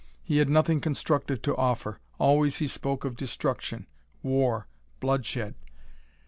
He 0.23 0.37
had 0.39 0.49
nothing 0.49 0.81
constructive 0.81 1.43
to 1.43 1.55
offer. 1.55 1.99
Always 2.17 2.57
he 2.57 2.65
spoke 2.65 3.05
of 3.05 3.15
destruction; 3.15 3.85
war; 4.23 4.65
bloodshed. 4.99 5.53